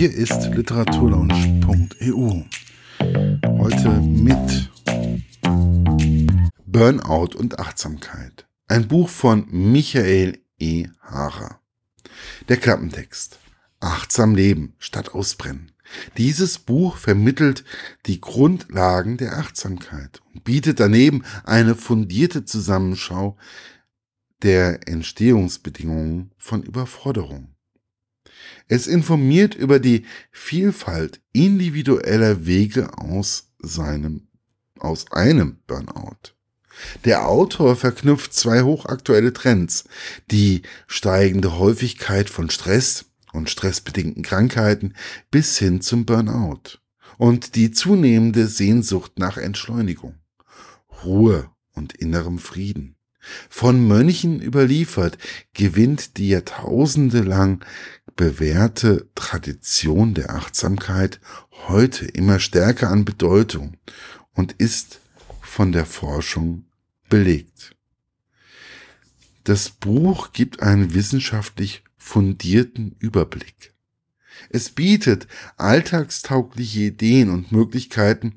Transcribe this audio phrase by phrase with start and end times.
[0.00, 2.44] Hier ist literaturlaunch.eu.
[3.58, 4.70] Heute mit
[6.64, 8.48] Burnout und Achtsamkeit.
[8.66, 10.86] Ein Buch von Michael E.
[11.02, 11.60] Haarer.
[12.48, 13.40] Der Klappentext.
[13.80, 15.72] Achtsam leben statt ausbrennen.
[16.16, 17.66] Dieses Buch vermittelt
[18.06, 23.36] die Grundlagen der Achtsamkeit und bietet daneben eine fundierte Zusammenschau
[24.42, 27.54] der Entstehungsbedingungen von Überforderung.
[28.70, 34.28] Es informiert über die Vielfalt individueller Wege aus seinem,
[34.78, 36.36] aus einem Burnout.
[37.04, 39.86] Der Autor verknüpft zwei hochaktuelle Trends,
[40.30, 44.94] die steigende Häufigkeit von Stress und stressbedingten Krankheiten
[45.32, 46.78] bis hin zum Burnout
[47.18, 50.14] und die zunehmende Sehnsucht nach Entschleunigung,
[51.02, 52.94] Ruhe und innerem Frieden.
[53.48, 55.18] Von Mönchen überliefert,
[55.52, 57.64] gewinnt die Jahrtausende lang
[58.20, 61.20] bewährte Tradition der Achtsamkeit
[61.68, 63.78] heute immer stärker an Bedeutung
[64.34, 65.00] und ist
[65.40, 66.66] von der Forschung
[67.08, 67.74] belegt.
[69.44, 73.72] Das Buch gibt einen wissenschaftlich fundierten Überblick.
[74.50, 75.26] Es bietet
[75.56, 78.34] alltagstaugliche Ideen und Möglichkeiten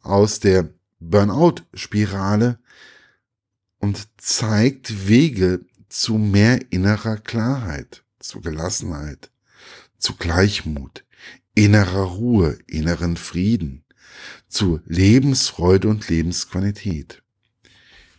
[0.00, 2.58] aus der Burnout-Spirale
[3.80, 9.30] und zeigt Wege zu mehr innerer Klarheit, zu Gelassenheit,
[9.98, 11.04] zu Gleichmut,
[11.54, 13.84] innerer Ruhe, inneren Frieden,
[14.48, 17.22] zu Lebensfreude und Lebensqualität.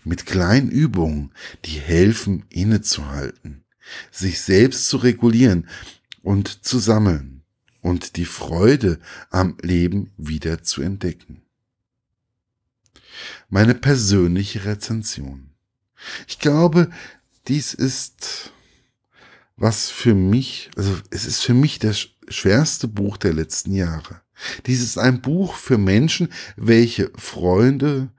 [0.04, 1.34] Mit kleinen Übungen,
[1.66, 3.64] die helfen, innezuhalten,
[4.12, 5.68] sich selbst zu regulieren
[6.22, 7.44] und zu sammeln
[7.82, 11.42] und die Freude am Leben wieder zu entdecken.
[13.50, 15.52] Meine persönliche Rezension.
[16.28, 16.92] Ich glaube,
[17.48, 18.52] dies ist
[19.58, 24.22] was für mich, also es ist für mich das schwerste Buch der letzten Jahre.
[24.68, 28.12] Dies ist ein Buch für Menschen, welche Freunde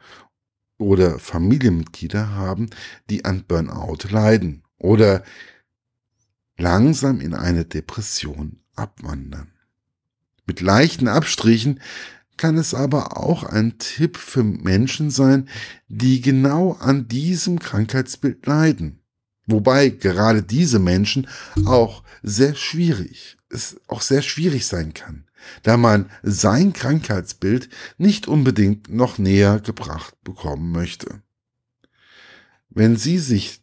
[0.79, 2.71] oder Familienmitglieder haben,
[3.09, 5.23] die an Burnout leiden oder
[6.57, 9.53] langsam in eine Depression abwandern.
[10.45, 11.81] Mit leichten Abstrichen
[12.37, 15.49] kann es aber auch ein Tipp für Menschen sein,
[15.89, 18.98] die genau an diesem Krankheitsbild leiden.
[19.49, 21.27] Wobei gerade diese Menschen
[21.65, 25.25] auch sehr schwierig, es auch sehr schwierig sein kann,
[25.63, 31.23] da man sein Krankheitsbild nicht unbedingt noch näher gebracht bekommen möchte.
[32.69, 33.63] Wenn Sie sich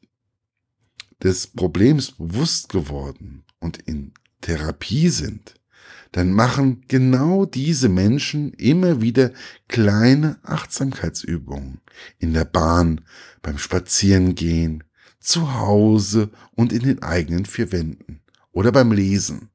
[1.21, 5.53] des Problems bewusst geworden und in Therapie sind,
[6.11, 9.31] dann machen genau diese Menschen immer wieder
[9.67, 11.81] kleine Achtsamkeitsübungen
[12.17, 13.01] in der Bahn,
[13.41, 14.84] beim Spazierengehen,
[15.25, 18.21] zu Hause und in den eigenen vier Wänden
[18.51, 19.49] oder beim Lesen.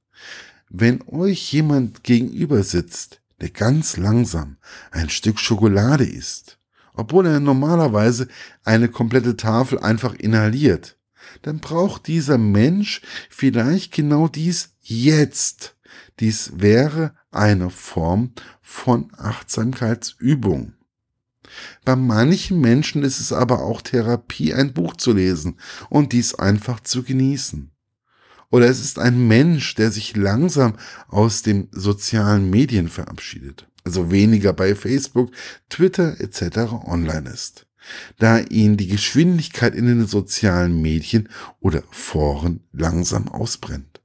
[0.69, 4.57] Wenn euch jemand gegenüber sitzt, der ganz langsam
[4.91, 6.59] ein Stück Schokolade isst,
[6.95, 8.29] obwohl er normalerweise
[8.65, 10.99] eine komplette Tafel einfach inhaliert,
[11.43, 15.77] dann braucht dieser Mensch vielleicht genau dies jetzt.
[16.19, 20.75] Dies wäre eine Form von Achtsamkeitsübung.
[21.85, 26.81] Bei manchen Menschen ist es aber auch Therapie, ein Buch zu lesen und dies einfach
[26.81, 27.71] zu genießen.
[28.51, 30.75] Oder es ist ein Mensch, der sich langsam
[31.09, 35.31] aus den sozialen Medien verabschiedet, also weniger bei Facebook,
[35.69, 36.73] Twitter etc.
[36.85, 37.67] online ist,
[38.19, 41.29] da ihn die Geschwindigkeit in den sozialen Medien
[41.61, 44.01] oder Foren langsam ausbrennt.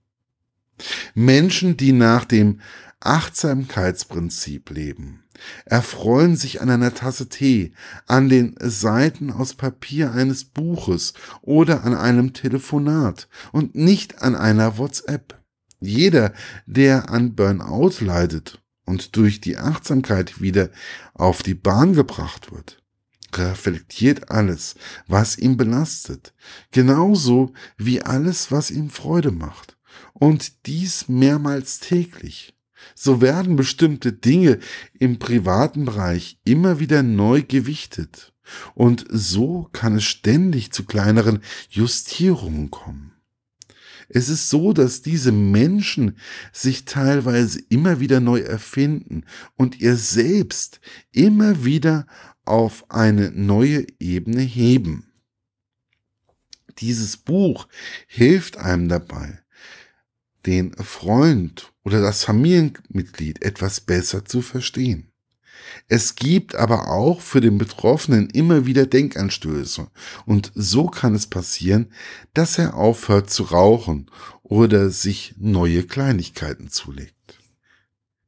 [1.15, 2.59] Menschen, die nach dem
[2.99, 5.24] Achtsamkeitsprinzip leben,
[5.65, 7.73] erfreuen sich an einer Tasse Tee,
[8.07, 14.77] an den Seiten aus Papier eines Buches oder an einem Telefonat und nicht an einer
[14.77, 15.41] WhatsApp.
[15.79, 16.33] Jeder,
[16.65, 20.69] der an Burnout leidet und durch die Achtsamkeit wieder
[21.13, 22.81] auf die Bahn gebracht wird,
[23.33, 24.75] reflektiert alles,
[25.07, 26.33] was ihn belastet,
[26.71, 29.77] genauso wie alles, was ihm Freude macht.
[30.13, 32.54] Und dies mehrmals täglich
[32.93, 34.59] so werden bestimmte Dinge
[34.99, 38.33] im privaten Bereich immer wieder neu gewichtet.
[38.75, 41.39] Und so kann es ständig zu kleineren
[41.69, 43.15] Justierungen kommen.
[44.07, 46.17] Es ist so, dass diese Menschen
[46.53, 49.23] sich teilweise immer wieder neu erfinden
[49.55, 50.79] und ihr selbst
[51.11, 52.05] immer wieder
[52.43, 55.11] auf eine neue Ebene heben.
[56.77, 57.67] Dieses Buch
[58.07, 59.39] hilft einem dabei,
[60.45, 65.11] den Freund oder das Familienmitglied etwas besser zu verstehen.
[65.87, 69.87] Es gibt aber auch für den Betroffenen immer wieder Denkanstöße
[70.25, 71.91] und so kann es passieren,
[72.33, 74.09] dass er aufhört zu rauchen
[74.43, 77.39] oder sich neue Kleinigkeiten zulegt.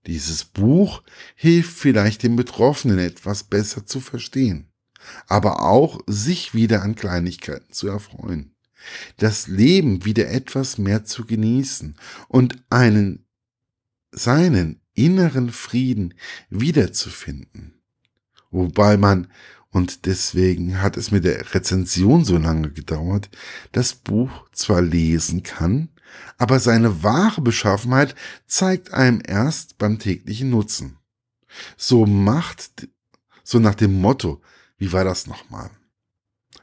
[0.07, 1.03] Dieses Buch
[1.35, 4.71] hilft vielleicht den Betroffenen etwas besser zu verstehen,
[5.27, 8.55] aber auch sich wieder an Kleinigkeiten zu erfreuen,
[9.17, 11.95] das Leben wieder etwas mehr zu genießen
[12.27, 13.25] und einen
[14.11, 16.13] seinen inneren Frieden
[16.49, 17.81] wiederzufinden.
[18.49, 19.27] Wobei man,
[19.69, 23.29] und deswegen hat es mit der Rezension so lange gedauert,
[23.71, 25.89] das Buch zwar lesen kann,
[26.37, 28.15] aber seine wahre Beschaffenheit
[28.47, 30.97] zeigt einem erst beim täglichen Nutzen.
[31.75, 32.87] So macht,
[33.43, 34.41] so nach dem Motto,
[34.77, 35.69] wie war das nochmal?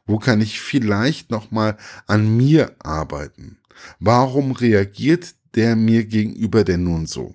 [0.06, 3.58] Wo kann ich vielleicht nochmal an mir arbeiten?
[3.98, 7.34] Warum reagiert der mir gegenüber denn nun so?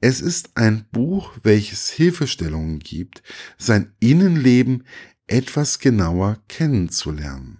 [0.00, 3.22] Es ist ein Buch, welches Hilfestellungen gibt,
[3.56, 4.84] sein Innenleben
[5.26, 7.58] etwas genauer kennenzulernen.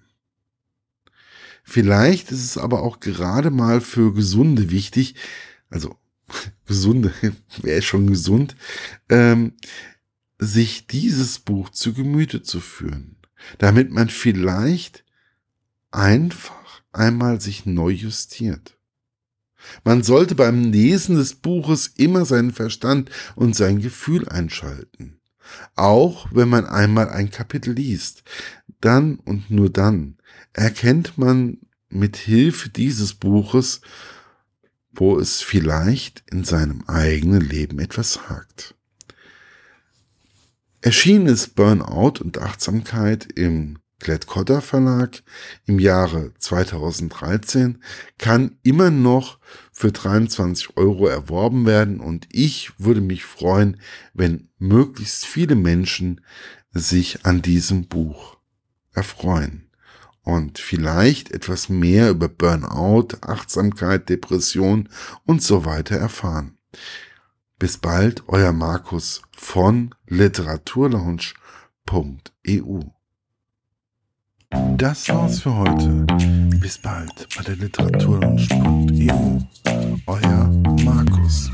[1.62, 5.14] Vielleicht ist es aber auch gerade mal für Gesunde wichtig,
[5.70, 5.96] also
[6.66, 7.14] Gesunde,
[7.62, 8.56] wäre schon gesund,
[9.08, 9.54] ähm,
[10.38, 13.16] sich dieses Buch zu Gemüte zu führen,
[13.58, 15.04] damit man vielleicht
[15.90, 18.76] einfach einmal sich neu justiert.
[19.82, 25.18] Man sollte beim Lesen des Buches immer seinen Verstand und sein Gefühl einschalten.
[25.74, 28.22] Auch wenn man einmal ein Kapitel liest,
[28.80, 30.16] dann und nur dann
[30.52, 31.58] erkennt man
[31.88, 33.80] mit Hilfe dieses Buches,
[34.92, 38.74] wo es vielleicht in seinem eigenen Leben etwas hakt.
[40.84, 45.22] Erschienen ist Burnout und Achtsamkeit im Klett-Cotta Verlag
[45.64, 47.82] im Jahre 2013,
[48.18, 49.38] kann immer noch
[49.72, 53.80] für 23 Euro erworben werden und ich würde mich freuen,
[54.12, 56.20] wenn möglichst viele Menschen
[56.70, 58.36] sich an diesem Buch
[58.92, 59.70] erfreuen
[60.20, 64.90] und vielleicht etwas mehr über Burnout, Achtsamkeit, Depression
[65.24, 66.58] und so weiter erfahren.
[67.64, 72.80] Bis bald, euer Markus von literaturlaunch.eu.
[74.76, 76.04] Das war's für heute.
[76.60, 79.40] Bis bald bei der literaturlaunch.eu.
[80.06, 80.46] Euer
[80.84, 81.50] Markus.